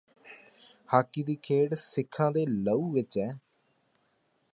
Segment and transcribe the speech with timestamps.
[0.89, 3.29] hockey ਦੀ ਖੇਡ ਸਿੱਖਾਂ ਦੇ ਲਹੂ ਵਿਚ ਹੈ